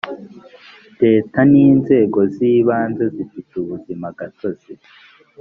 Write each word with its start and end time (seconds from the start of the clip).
leta 1.03 1.39
n 1.51 1.53
inzego 1.65 2.19
z 2.33 2.35
ibanze 2.53 3.03
zifite 3.15 3.51
ubuzima 3.61 4.07
gatozi 4.19 4.73